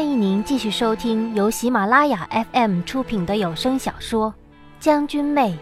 [0.00, 4.32] 欢迎您继续收听由喜马拉雅 FM 出品的有声小说
[4.82, 5.52] 《将军妹》，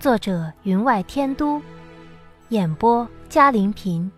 [0.00, 1.60] 作者云外天都，
[2.48, 4.10] 演播嘉玲平。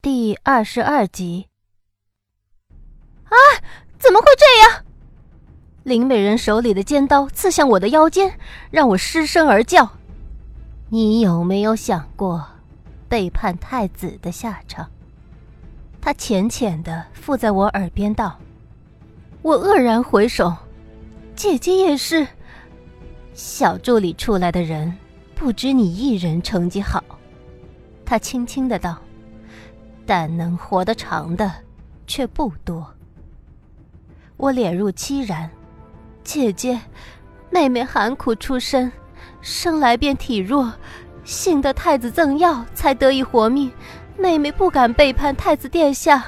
[0.00, 1.48] 第二十二集。
[3.24, 3.36] 啊！
[3.98, 4.84] 怎么会这样？
[5.82, 8.38] 林美人手里的尖刀刺向我的腰间，
[8.70, 9.86] 让我失声而叫
[10.88, 12.42] ：“你有没有想过
[13.06, 14.90] 背叛太子的下场？”
[16.04, 18.36] 他浅浅的附在我耳边道
[19.40, 20.52] ：“我愕然回首，
[21.36, 22.26] 姐姐也是。
[23.34, 24.92] 小助理出来的人，
[25.36, 27.04] 不止你一人成绩好。”
[28.04, 28.98] 他轻轻的道
[30.04, 31.52] ：“但能活得长的，
[32.04, 32.84] 却不多。”
[34.36, 35.48] 我脸入凄然，
[36.24, 36.80] 姐姐，
[37.48, 38.90] 妹妹寒苦出身，
[39.40, 40.72] 生来便体弱，
[41.22, 43.70] 幸得太子赠药，才得以活命。
[44.18, 46.24] 妹妹不敢背叛太子殿下，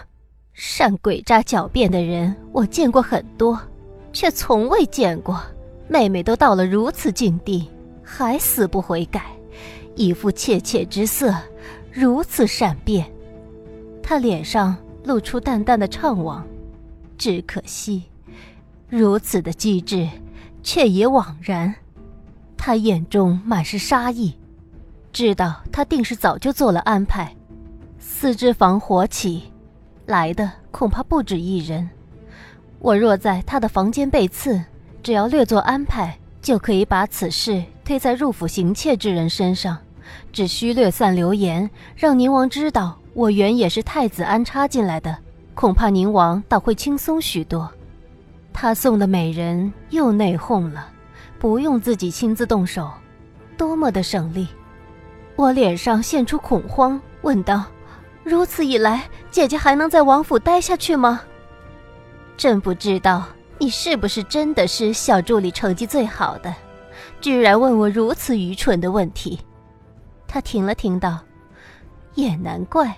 [0.53, 3.61] 善诡诈狡辩的人我见过很多，
[4.13, 5.41] 却从未见过
[5.89, 7.69] 妹妹都到了如此境地，
[8.03, 9.27] 还死不悔改，
[9.95, 11.35] 一副怯怯之色，
[11.93, 13.07] 如此善变。
[14.03, 16.43] 她脸上露出淡淡的怅惘，
[17.17, 18.03] 只可惜，
[18.89, 20.09] 如此的机智，
[20.63, 21.75] 却也枉然。
[22.57, 24.35] 她眼中满是杀意，
[25.13, 27.35] 知道她定是早就做了安排。
[28.07, 29.51] 四肢房火起，
[30.05, 31.89] 来的恐怕不止一人。
[32.79, 34.63] 我若在他的房间被刺，
[35.03, 39.79] 只要略作安排，就可以把此事推在入府行窃之人身上。
[40.31, 45.17] 只需略散流言，让宁王知道我原也是太子安插进来的，
[45.55, 47.73] 恐怕宁王倒会轻松许多。
[48.53, 50.89] 他送的美人又内讧了，
[51.39, 52.91] 不用自己亲自动手，
[53.57, 54.47] 多么的省力！
[55.37, 57.65] 我脸上现出恐慌，问道。
[58.25, 61.21] 如此一来，姐姐还能在王府待下去吗？
[62.37, 63.25] 真不知道
[63.59, 66.53] 你是不是真的是小助理成绩最好的，
[67.21, 69.39] 居然问我如此愚蠢的问题。
[70.27, 71.21] 他停了停道
[72.17, 72.97] ：“也难怪，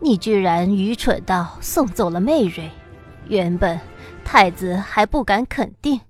[0.00, 2.70] 你居然愚蠢到送走了媚蕊。
[3.28, 3.80] 原本
[4.24, 6.00] 太子还不敢肯定，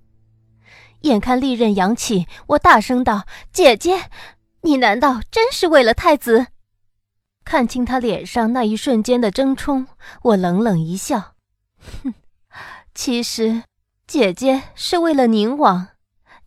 [1.01, 4.09] 眼看利刃扬起，我大声道：‘姐姐，
[4.61, 6.47] 你难道真是为了太子？’”
[7.45, 9.87] 看清他脸上那一瞬间的争冲，
[10.21, 11.33] 我冷冷一笑，
[12.03, 12.13] 哼，
[12.95, 13.63] 其实
[14.07, 15.87] 姐姐是为了宁王，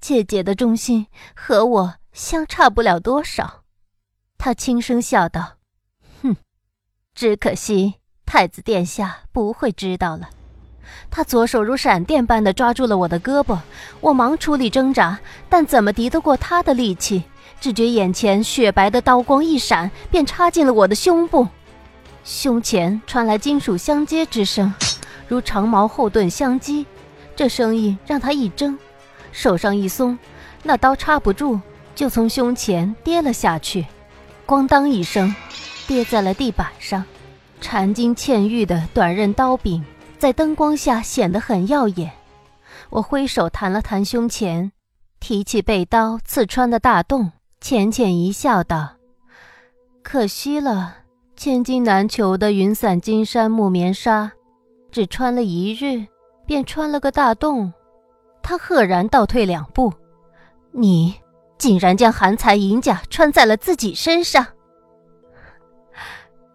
[0.01, 3.63] 姐姐的忠心和我相差不了多少。
[4.39, 5.57] 他轻声笑道
[6.23, 6.37] ：“哼，
[7.15, 10.31] 只可惜太子殿下不会知道了。”
[11.11, 13.59] 他左手如闪电般的抓住了我的胳膊，
[14.01, 15.19] 我忙出力挣扎，
[15.49, 17.25] 但怎么敌得过他的力气？
[17.61, 21.49] 只觉眼前雪白的刀光一闪，便插进了我的胸部，
[22.25, 24.73] 胸前传来金属相接之声，
[25.27, 26.87] 如长矛后盾相击。
[27.35, 28.79] 这声音让他一怔，
[29.33, 30.19] 手上一松，
[30.63, 31.61] 那刀插不住，
[31.95, 33.87] 就从胸前跌了下去，
[34.47, 35.35] 咣当一声，
[35.87, 37.05] 跌在了地板上。
[37.61, 39.85] 缠金嵌玉的短刃刀柄
[40.19, 42.13] 在灯光下显得很耀眼。
[42.91, 44.73] 我挥手弹了弹胸前，
[45.21, 47.33] 提起被刀刺穿的大洞。
[47.69, 48.91] 浅浅一笑，道
[50.05, 50.99] ：“可惜了，
[51.35, 54.31] 千金难求的云伞金山木棉纱，
[54.93, 56.07] 只穿了一日，
[56.47, 57.73] 便穿了个大洞。”
[58.41, 59.93] 他赫然倒退两步
[60.71, 61.13] ：“你
[61.59, 64.47] 竟然将寒才银甲穿在了自己身上？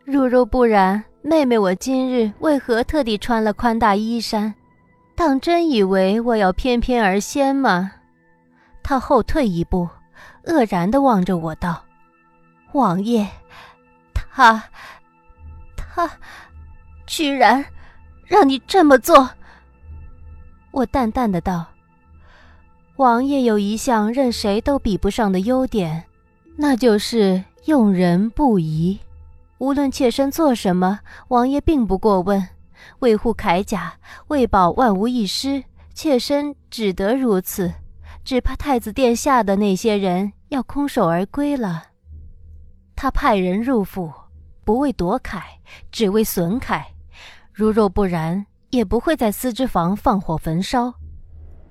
[0.06, 4.56] 如若不然，妹妹我今日为何特地穿了宽大衣衫？
[5.14, 7.92] 当真以为我要翩翩而仙吗？”
[8.82, 9.90] 他后退一步。
[10.46, 11.84] 愕然的望着我道
[12.74, 13.28] ：“王爷，
[14.14, 14.64] 他，
[15.76, 16.10] 他，
[17.06, 17.64] 居然
[18.26, 19.30] 让你这么做。”
[20.72, 21.66] 我淡淡的道
[22.96, 26.06] ：“王爷有一项任谁都比不上的优点，
[26.56, 28.98] 那就是用人不疑。
[29.58, 32.48] 无论妾身做什么，王爷并不过问。
[33.00, 33.94] 为护铠甲，
[34.28, 35.64] 为保万无一失，
[35.94, 37.72] 妾身只得如此。”
[38.24, 41.84] 只怕太子殿下的那些人要空手而归了。
[42.96, 44.12] 他派人入府，
[44.64, 45.42] 不为夺铠，
[45.92, 46.84] 只为损铠。
[47.52, 50.94] 如若不然，也不会在丝织房放火焚烧。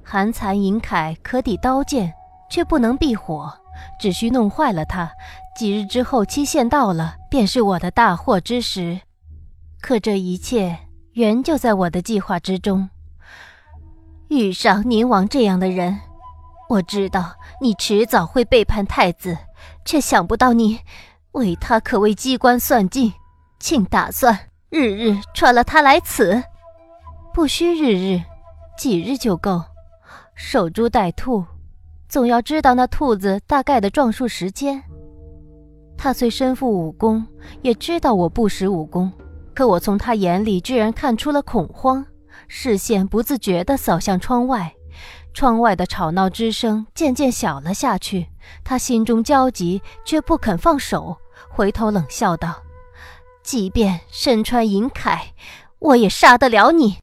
[0.03, 2.13] 寒蚕银铠可抵刀剑，
[2.51, 3.53] 却不能避火，
[4.01, 5.11] 只需弄坏了它。
[5.57, 9.01] 几日之后，期限到了，便是我的大祸之时。
[9.81, 10.77] 可这一切
[11.13, 12.91] 原就在我的计划之中。
[14.29, 15.99] 遇上宁王这样的人。
[16.71, 19.37] 我知道你迟早会背叛太子，
[19.85, 20.79] 却想不到你
[21.33, 23.13] 为他可谓机关算尽，
[23.59, 24.39] 竟打算
[24.69, 26.41] 日日穿了他来此。
[27.35, 28.23] 不需日日，
[28.79, 29.65] 几日就够。
[30.37, 31.45] 守株待兔，
[32.09, 34.81] 总要知道那兔子大概的撞树时间。
[35.99, 37.27] 他虽身负武功，
[37.63, 39.11] 也知道我不识武功，
[39.57, 42.07] 可我从他眼里居然看出了恐慌，
[42.47, 44.73] 视线不自觉地扫向窗外。
[45.33, 48.29] 窗外的吵闹之声渐渐小了下去，
[48.65, 51.17] 他心中焦急，却不肯放手，
[51.49, 52.63] 回头冷笑道
[53.43, 55.19] ：“即便身穿银铠，
[55.79, 56.99] 我也杀得了你。”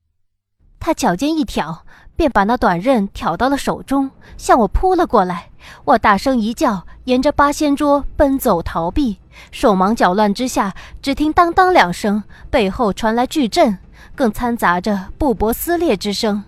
[0.79, 1.85] 他脚尖一挑，
[2.15, 5.49] 便把那短刃挑到了手中，向我扑了过来。
[5.83, 9.17] 我大声一叫，沿着八仙桌奔走逃避，
[9.51, 13.77] 手忙脚乱之下，只听当当两声，背后传来巨震，
[14.15, 16.43] 更掺杂着布帛撕裂之声。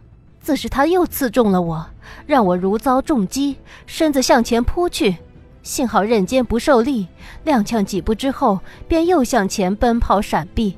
[0.50, 1.86] 自是他又刺中了我，
[2.26, 3.56] 让我如遭重击，
[3.86, 5.16] 身子向前扑去。
[5.62, 7.08] 幸好刃尖不受力，
[7.46, 10.76] 踉跄几步之后，便又向前奔跑闪避。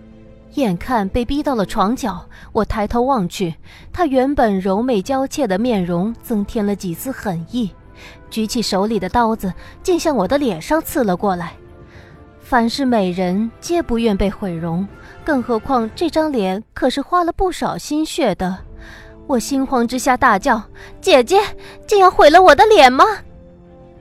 [0.56, 2.22] 眼看被逼到了床角，
[2.52, 3.56] 我抬头望去，
[3.94, 7.72] 他原本柔媚娇怯的面容增添了几丝狠意，
[8.30, 11.54] 举起手里的刀子，竟向我的脸上刺了过来。
[12.42, 14.86] 凡是美人，皆不愿被毁容，
[15.24, 18.66] 更何况这张脸可是花了不少心血的。
[19.32, 20.62] 我心慌之下大叫
[21.00, 21.40] ：“姐姐，
[21.88, 23.06] 竟要毁了我的脸吗？”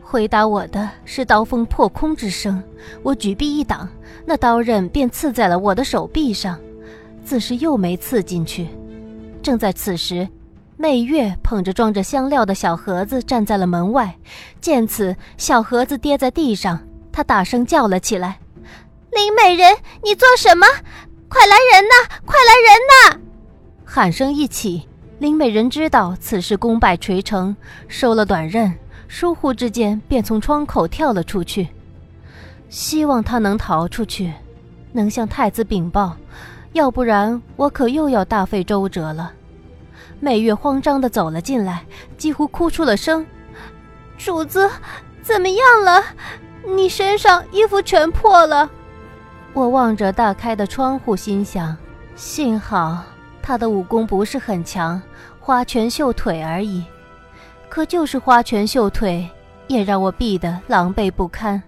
[0.03, 2.61] 回答我的是刀锋破空之声。
[3.05, 3.89] 我举臂一挡，
[4.27, 6.59] 那刀刃便刺在了我的手臂上，
[7.25, 8.67] 自是又没刺进去。
[9.41, 10.29] 正在此时，
[10.77, 14.19] 媚月捧着装着香料的小盒子站在了门外。
[14.61, 16.81] 见此，小盒子跌在地上，
[17.13, 18.41] 她大声叫了起来
[19.15, 20.67] ：“林美人，你做什么？
[21.29, 22.19] 快来人呐！
[22.27, 23.21] 快来人呐！”
[23.87, 24.89] 喊声一起。
[25.21, 27.55] 林美人知道此事功败垂成，
[27.89, 28.75] 收了短刃，
[29.07, 31.69] 疏忽之间便从窗口跳了出去。
[32.71, 34.33] 希望他能逃出去，
[34.93, 36.17] 能向太子禀报，
[36.73, 39.31] 要不然我可又要大费周折了。
[40.21, 41.85] 美月慌张地走了进来，
[42.17, 43.27] 几乎哭出了声
[44.17, 44.71] ：“主子，
[45.21, 46.03] 怎么样了？
[46.65, 48.71] 你身上衣服全破了。”
[49.53, 51.77] 我望着大开的窗户，心想：
[52.17, 53.03] 幸好
[53.43, 55.01] 他的武功不是很强。
[55.51, 56.81] 花拳绣腿而已，
[57.69, 59.29] 可就是花拳绣腿，
[59.67, 61.61] 也让我避得狼狈不堪。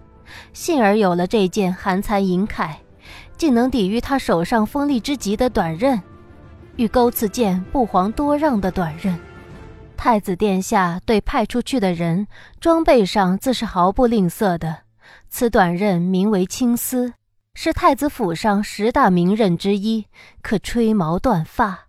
[0.53, 2.73] 幸而有了这件寒蚕银铠，
[3.35, 6.01] 竟能抵御他手上锋利之极的短刃，
[6.77, 9.19] 与钩刺剑不遑多让的短刃。
[9.97, 12.25] 太子殿下对派出去的人
[12.61, 14.77] 装备上自是毫不吝啬的。
[15.27, 17.11] 此短刃名为青丝，
[17.53, 20.05] 是太子府上十大名刃之一，
[20.41, 21.82] 可吹毛断发。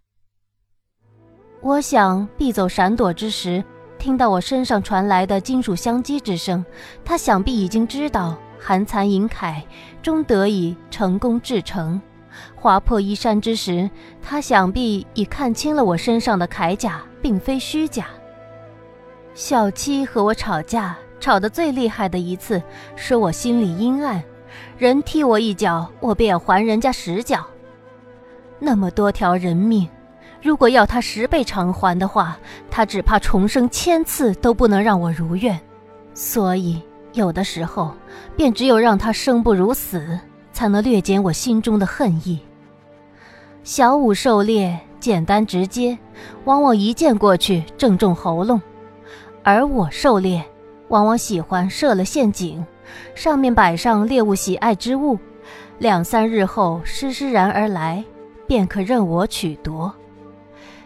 [1.64, 3.64] 我想避走闪躲之时，
[3.98, 6.62] 听到我身上传来的金属相击之声，
[7.02, 9.62] 他想必已经知道寒残银铠
[10.02, 11.98] 终得以成功制成。
[12.54, 13.88] 划破衣衫之时，
[14.20, 18.08] 他想必已看清了我身上的铠甲并非虚假。
[19.32, 22.62] 小七和我吵架，吵得最厉害的一次，
[22.94, 24.22] 说我心里阴暗，
[24.76, 27.42] 人踢我一脚，我便要还人家十脚。
[28.58, 29.88] 那么多条人命。
[30.44, 32.36] 如果要他十倍偿还的话，
[32.70, 35.58] 他只怕重生千次都不能让我如愿。
[36.12, 36.82] 所以
[37.14, 37.94] 有的时候，
[38.36, 40.20] 便只有让他生不如死，
[40.52, 42.38] 才能略减我心中的恨意。
[43.62, 45.96] 小五狩猎简单直接，
[46.44, 48.60] 往往一箭过去正中喉咙；
[49.42, 50.44] 而我狩猎，
[50.88, 52.62] 往往喜欢设了陷阱，
[53.14, 55.18] 上面摆上猎物喜爱之物，
[55.78, 58.04] 两三日后施施然而来，
[58.46, 59.90] 便可任我取夺。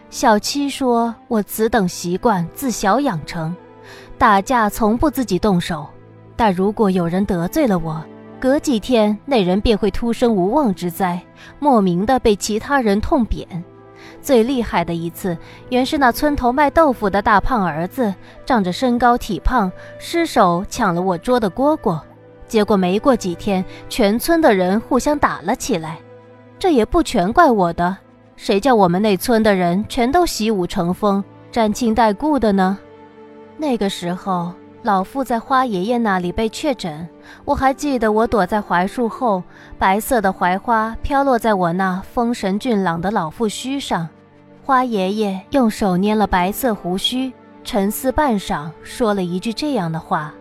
[0.09, 3.55] 小七说：“我此等习惯自小养成，
[4.17, 5.87] 打架从不自己动手。
[6.35, 8.03] 但如果有人得罪了我，
[8.39, 11.21] 隔几天那人便会突生无妄之灾，
[11.59, 13.47] 莫名的被其他人痛扁。
[14.19, 15.37] 最厉害的一次，
[15.69, 18.11] 原是那村头卖豆腐的大胖儿子，
[18.45, 21.99] 仗着身高体胖，失手抢了我桌的蝈蝈，
[22.47, 25.99] 结果没过几天，全村的人互相打了起来。
[26.57, 27.95] 这也不全怪我的。”
[28.41, 32.79] 谁叫我们那村的人全都习武成风、沾亲带故的呢？
[33.57, 37.05] 那个时候，老妇在花爷爷那里被确诊，
[37.43, 39.43] 我还记得我躲在槐树后，
[39.77, 44.07] 白色的槐花飘落在我那丰神俊朗的老妇须上。
[44.63, 47.33] 花爷爷用手捏了白色胡须，
[47.65, 50.33] 沉思半晌，说了一句这样的话：“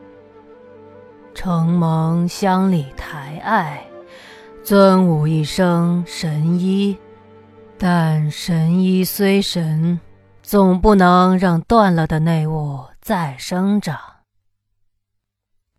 [1.35, 3.83] 承蒙乡里抬爱，
[4.63, 6.97] 尊吾一声神医。”
[7.81, 10.01] 但神医虽神，
[10.43, 13.97] 总不能让断了的内物再生长。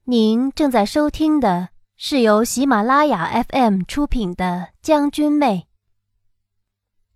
[0.06, 5.68] 您正在收听的是由喜马拉雅 FM 出品的《将军妹》。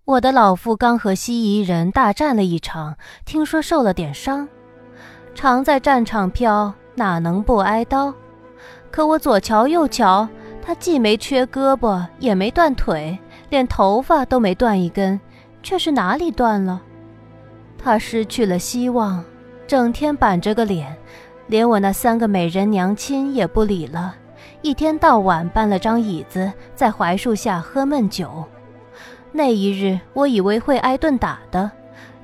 [0.03, 4.49] 我的老父刚和西夷人大战了一场，听说受了点伤，
[5.33, 8.13] 常在战场飘，哪能不挨刀？
[8.91, 10.27] 可我左瞧右瞧，
[10.61, 13.17] 他既没缺胳膊，也没断腿，
[13.53, 15.21] 连头发都没断一根，
[15.61, 16.81] 却是哪里断了？
[17.77, 19.23] 他失去了希望，
[19.67, 20.97] 整天板着个脸，
[21.45, 24.15] 连我那三个美人娘亲也不理了，
[24.63, 28.43] 一天到晚搬了张椅子在槐树下喝闷酒。
[29.31, 31.69] 那一日，我以为会挨顿打的，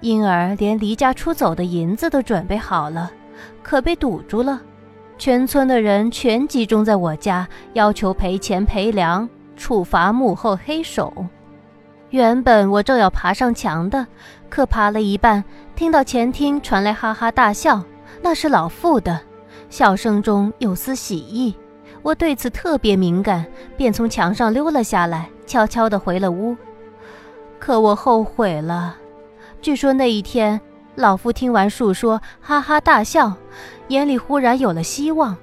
[0.01, 3.11] 因而连离家出走的银子都准备好了，
[3.61, 4.59] 可被堵住了。
[5.19, 11.13] 全村的人全集中在我家，要求赔钱赔粮，处罚幕后黑手。
[12.09, 14.07] 原本我正要爬上墙的，
[14.49, 15.43] 可爬了一半，
[15.75, 17.83] 听到前厅传来哈哈大笑，
[18.23, 19.19] 那是老妇的，
[19.69, 21.53] 笑声中有丝喜意。
[22.01, 23.45] 我对此特别敏感，
[23.77, 26.55] 便从墙上溜了下来，悄悄地回了屋。
[27.59, 28.95] 可我后悔了。
[29.61, 30.59] 据说那一天，
[30.95, 33.33] 老夫听完述说，哈哈大笑，
[33.89, 35.35] 眼里忽然有了希望。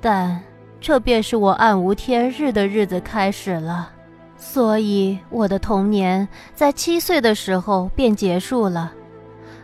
[0.00, 0.42] 但
[0.80, 3.90] 这便是我暗无天日的日子开始了。
[4.36, 8.92] 所以我的童年在七岁的时候便结束了。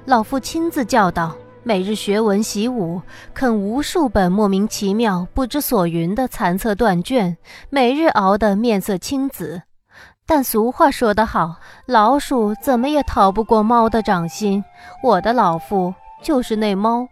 [0.07, 3.01] 老父亲自教导，每日学文习武，
[3.35, 7.37] 啃无数本莫名其妙、不知所云的残册断卷，
[7.69, 9.63] 每日熬得面色青紫。
[10.25, 14.65] 但俗话说得好，老鼠怎么也逃不过猫的掌心。
[15.05, 17.07] 我的老父就是那猫，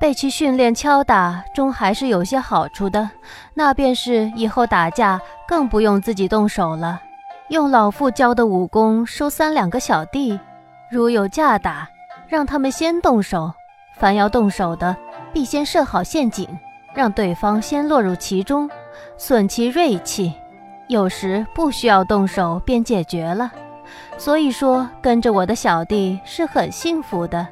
[0.00, 3.10] 被其训练敲打，终还是有些好处的。
[3.54, 7.00] 那便是以后打架更不用自己动手了，
[7.48, 10.38] 用老父教的武功收三两个小弟，
[10.90, 11.88] 如有架打，
[12.28, 13.52] 让他们先动手。
[13.96, 14.96] 凡要动手的，
[15.32, 16.48] 必先设好陷阱，
[16.94, 18.70] 让对方先落入其中，
[19.16, 20.32] 损其锐气。
[20.86, 23.50] 有时不需要动手便解决了，
[24.16, 27.44] 所以说跟着我的小弟是很幸福的。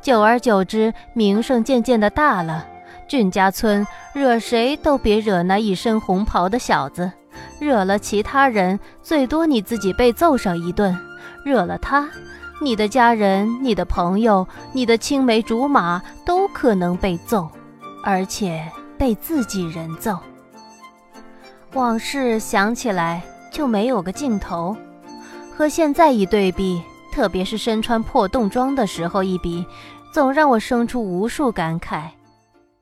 [0.00, 2.66] 久而久之，名声渐渐的大了。
[3.08, 7.12] 俊家村惹谁都别惹那一身红袍的小子，
[7.60, 10.92] 惹了其他人，最多你自己被揍上一顿；
[11.44, 12.08] 惹了他，
[12.60, 17.48] 你的家人、你的朋友、你的青梅竹马都可能被揍，
[18.02, 18.66] 而且
[18.98, 20.18] 被自己人揍。
[21.74, 24.76] 往事想起来就没有个尽头，
[25.56, 26.82] 和现在一对比，
[27.16, 29.64] 特别是身穿破洞装的时候一比，
[30.12, 32.10] 总让我生出无数感慨。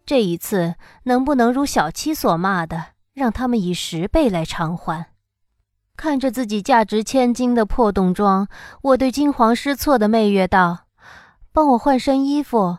[0.04, 0.74] 这一次
[1.04, 5.06] 能不能如小七所骂的，让他们以十倍来偿还？
[5.96, 8.48] 看着自己价值千金的破洞装，
[8.82, 10.86] 我对惊慌失措的媚月道
[11.54, 12.78] ：“帮我换身衣服。”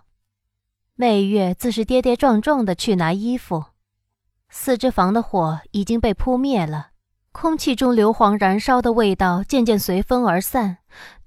[0.95, 3.63] 媚月自是跌跌撞撞的去拿衣服。
[4.49, 6.87] 四只房的火已经被扑灭了，
[7.37, 10.77] 空气中硫磺燃烧的味道渐渐随风而散。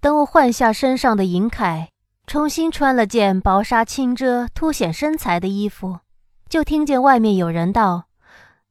[0.00, 1.88] 等我换下身上的银铠，
[2.26, 5.98] 重新穿了件薄纱轻遮、凸显身材的衣服，
[6.48, 8.04] 就听见外面有人道：“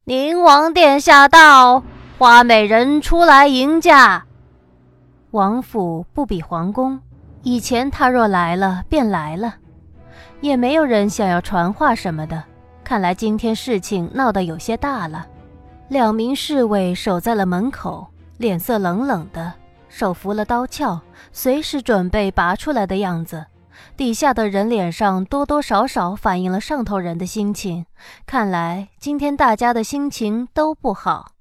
[0.06, 1.84] 宁王殿下到，
[2.18, 4.26] 花美人出来迎驾。”
[5.30, 7.00] 王府不比皇宫，
[7.44, 9.58] 以前他若来了便来了，
[10.42, 12.44] 也没有人想要传话什么的。
[12.84, 15.28] 看来今天事情闹得有些大了。
[15.90, 18.06] 两名侍卫守在了门口，
[18.38, 19.54] 脸色冷冷的，
[19.88, 21.00] 手扶了刀鞘，
[21.32, 23.46] 随时准备拔出来的样子。
[23.96, 27.86] 底下的人脸上多多少少反映了上头人的心情。
[28.26, 31.32] 看来今天大家的心情都不好。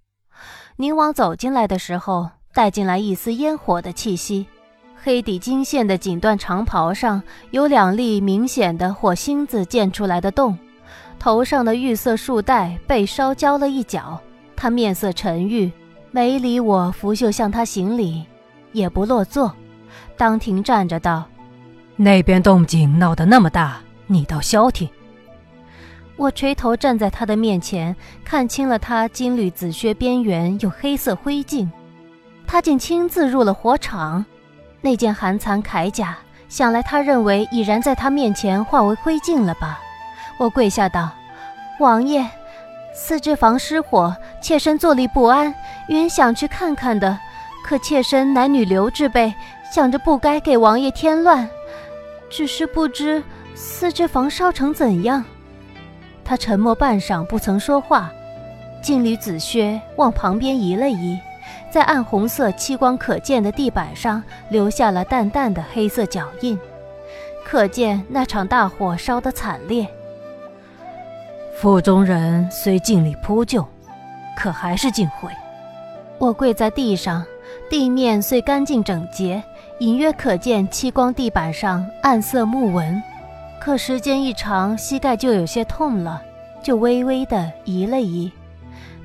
[0.76, 4.46] 宁王走进来的时候，带进来一丝烟火的气息。
[5.02, 10.56] 黑底金线的锦缎长袍上有两粒明显的火星子溅出来的洞。
[11.18, 14.20] 头上的玉色束带被烧焦了一角，
[14.56, 15.70] 他面色沉郁，
[16.10, 16.90] 没理我。
[16.92, 18.24] 拂袖向他行礼，
[18.72, 19.54] 也不落座，
[20.16, 21.24] 当庭站着道
[21.96, 24.88] ：“那边动静闹得那么大，你倒消停。”
[26.16, 27.94] 我垂头站在他的面前，
[28.24, 31.68] 看清了他金缕紫靴边缘有黑色灰烬，
[32.46, 34.24] 他竟亲自入了火场。
[34.80, 36.16] 那件寒蚕铠甲，
[36.48, 39.78] 想来他认为已然在他面前化为灰烬了吧。
[40.38, 41.10] 我跪下道
[41.80, 42.26] ：“王爷，
[42.98, 45.54] 四只房失火，妾身坐立不安，
[45.86, 47.18] 原想去看看的，
[47.62, 49.34] 可妾身乃女流之辈，
[49.70, 51.46] 想着不该给王爷添乱，
[52.30, 53.22] 只是不知
[53.54, 55.22] 四只房烧成怎样。”
[56.24, 58.10] 他沉默半晌，不曾说话。
[58.82, 61.18] 金缕紫靴往旁边移了移，
[61.70, 66.58] 在暗红色、漆光可见的地板上留下了淡淡的黑色脚印，
[67.44, 69.86] 可见那场大火烧得惨烈。
[71.58, 73.66] 府中人虽尽力扑救，
[74.36, 75.30] 可还是尽毁。
[76.18, 77.24] 我跪在地上，
[77.70, 79.42] 地面虽干净整洁，
[79.78, 83.02] 隐约可见漆光地板上暗色木纹。
[83.58, 86.20] 可时间一长，膝盖就有些痛了，
[86.62, 88.30] 就微微的移了移。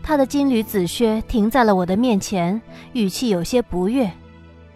[0.03, 4.12] 他的金缕紫靴停在了我的面前，语气有些不悦：“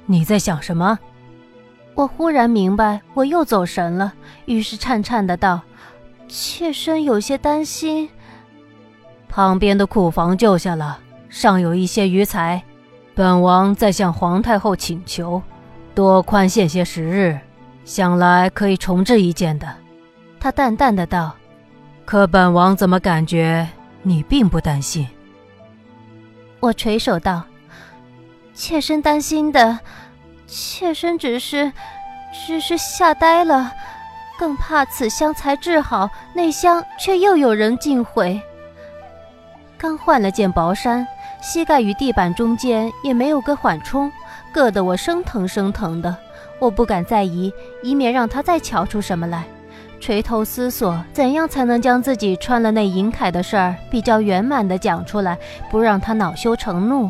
[0.08, 0.98] 你在想什么？”
[1.94, 4.14] 我忽然明白，我又走神了，
[4.46, 5.62] 于是颤颤的道
[6.28, 8.10] ：“妾身有些担心。”
[9.28, 12.64] 旁边的库房救下了，尚有一些余财，
[13.14, 15.42] 本王再向皇太后请求，
[15.94, 17.38] 多宽限些时日，
[17.84, 19.68] 想来可以重置一件的。
[20.40, 21.36] 他淡淡的道
[22.06, 23.68] ：“可本王怎么感觉
[24.04, 25.08] 你并不担心？”
[26.62, 27.44] 我垂手道
[28.54, 29.80] ：“妾身担心的。”
[30.48, 31.74] 妾身只是，
[32.48, 33.72] 只是吓呆了，
[34.38, 38.42] 更怕此香才治好，内香却又有人尽毁。
[39.78, 41.06] 刚换了件薄衫，
[41.42, 44.12] 膝盖与地板中间也没有个缓冲，
[44.54, 46.16] 硌得我生疼生疼的。
[46.60, 49.44] 我不敢再移，以免让他再瞧出什么来。
[50.00, 55.38] 垂头思索，怎样才能将自己穿了那银铠的事儿比较圆满地讲出来，
[55.70, 57.10] 不让他恼羞成怒？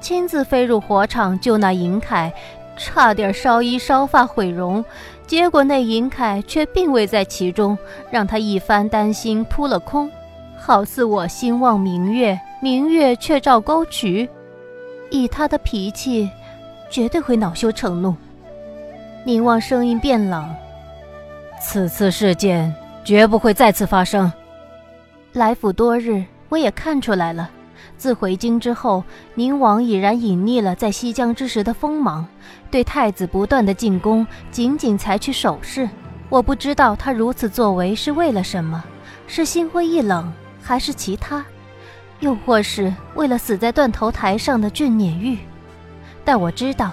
[0.00, 2.30] 亲自飞入火场救那银铠，
[2.76, 4.84] 差点烧衣烧发毁容，
[5.28, 7.76] 结果那银铠却并未在其中，
[8.10, 10.10] 让他一番担心扑了空。
[10.58, 14.26] 好似我心望明月，明月却照沟渠。
[15.10, 16.28] 以他的脾气，
[16.90, 18.16] 绝对会恼羞成怒。
[19.22, 20.48] 凝望声音变冷，
[21.60, 24.32] 此次事件绝不会再次发生。
[25.34, 27.50] 来府多日，我也看出来了。
[27.98, 29.02] 自回京之后，
[29.34, 32.24] 宁王已然隐匿了在西江之时的锋芒，
[32.70, 35.90] 对太子不断的进攻，仅仅采取守势。
[36.28, 38.84] 我不知道他如此作为是为了什么，
[39.26, 40.32] 是心灰意冷，
[40.62, 41.44] 还是其他，
[42.20, 45.36] 又或是为了死在断头台上的俊撵玉？
[46.24, 46.92] 但我知道，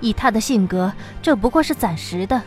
[0.00, 0.90] 以他的性格，
[1.20, 2.40] 这不过是暂时的。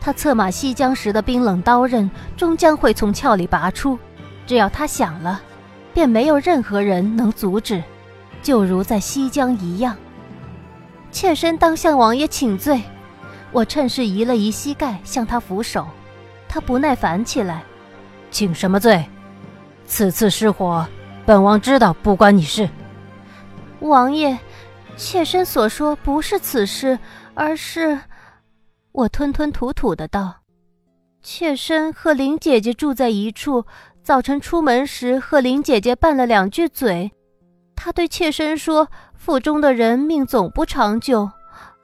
[0.00, 3.96] 他策马西江时的冰冷刀刃，终将会从鞘里拔出。
[4.44, 5.40] 只要他想了。
[5.94, 7.82] 便没有任何人能阻止，
[8.42, 9.96] 就如在西江一样。
[11.10, 12.82] 妾身当向王爷请罪。
[13.52, 15.86] 我趁势移了移膝盖，向他俯首。
[16.48, 17.62] 他不耐烦起来，
[18.32, 19.04] 请什么罪？
[19.86, 20.84] 此次失火，
[21.24, 22.68] 本王知道不关你事。
[23.78, 24.36] 王爷，
[24.96, 26.98] 妾身所说不是此事，
[27.34, 28.00] 而是……
[28.90, 30.36] 我吞吞吐吐的道
[31.22, 33.64] ：“妾身和林姐姐住在一处。”
[34.04, 37.10] 早晨出门时和林姐姐拌了两句嘴，
[37.74, 38.86] 她对妾身说
[39.16, 41.30] ：“府中的人命总不长久。”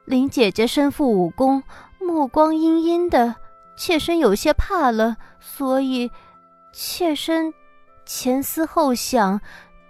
[0.05, 1.63] 林姐姐身负武功，
[1.99, 3.37] 目光阴阴的，
[3.75, 6.11] 妾身有些怕了，所以
[6.75, 7.55] 妾身
[8.05, 9.41] 前思后想，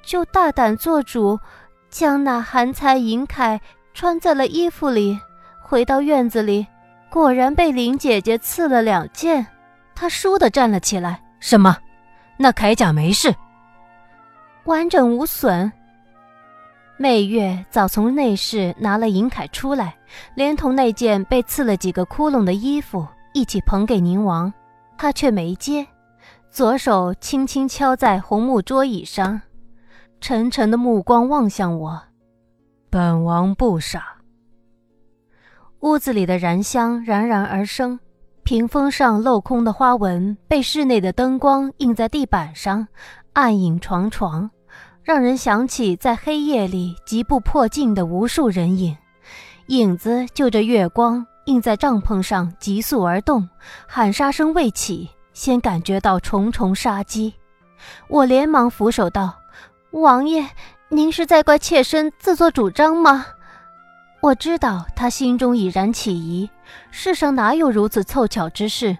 [0.00, 1.40] 就大胆做主，
[1.88, 3.58] 将那寒才银铠
[3.92, 5.18] 穿在了衣服里。
[5.60, 6.64] 回到院子里，
[7.10, 9.44] 果然被林姐姐刺了两剑。
[9.96, 11.76] 她倏地站了起来：“什么？”
[12.42, 13.34] 那铠甲没事，
[14.64, 15.70] 完整无损。
[16.96, 19.94] 媚月早从内室拿了银铠出来，
[20.34, 24.50] 连同那件被刺了几个窟窿的衣服一起捧给宁王，
[24.96, 25.86] 他却没接，
[26.50, 29.42] 左手轻轻敲在红木桌椅上，
[30.18, 32.02] 沉沉的目光望向我。
[32.88, 34.16] 本王不傻。
[35.80, 38.00] 屋子里的燃香冉冉而生。
[38.50, 42.88] 屏风上镂空的花纹被室内的灯光映在地板上，
[43.32, 44.50] 暗影幢幢，
[45.04, 48.96] 让人想起在黑夜里疾步破镜的无数人影。
[49.68, 53.48] 影子就着月光映在帐篷上急速而动，
[53.86, 57.32] 喊杀声未起，先感觉到重重杀机。
[58.08, 59.32] 我连忙俯首道
[59.94, 60.44] ：“王爷，
[60.88, 63.26] 您是在怪妾身自作主张吗？”
[64.20, 66.48] 我知道他心中已然起疑。
[66.90, 68.96] 世上哪有如此凑巧之事？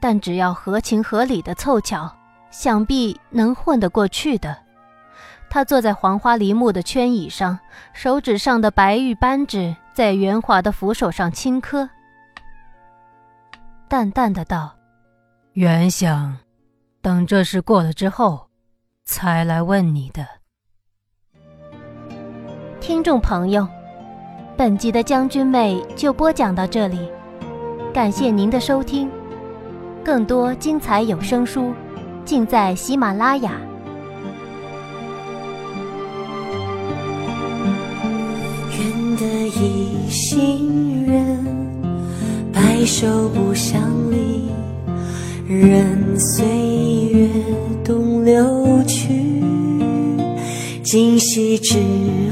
[0.00, 2.10] 但只要合情合理的凑巧，
[2.50, 4.56] 想必能混得过去的。
[5.48, 7.58] 他坐在黄花梨木的圈椅上，
[7.92, 11.88] 手指上的白玉扳指在圆滑的扶手上轻磕，
[13.88, 14.74] 淡淡的道
[15.52, 16.38] ：“原想
[17.00, 18.48] 等这事过了之后，
[19.04, 20.26] 才来问你的。”
[22.80, 23.68] 听众朋友。
[24.56, 26.98] 本集的将军妹就播讲到这里，
[27.92, 29.08] 感谢您的收听，
[30.04, 31.72] 更多精彩有声书
[32.24, 33.52] 尽在喜马拉雅。
[38.78, 41.44] 愿得一心人，
[42.52, 44.48] 白首不相离，
[45.48, 46.46] 任岁
[47.10, 47.28] 月
[47.82, 49.42] 东流去，
[50.84, 51.78] 今夕知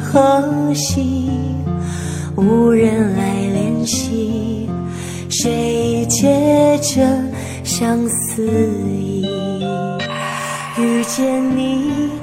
[0.02, 1.28] 何夕？
[2.40, 4.66] 无人来怜惜，
[5.29, 7.03] 谁解这
[7.62, 8.46] 相思
[8.88, 9.26] 意？
[10.79, 12.19] 遇见你。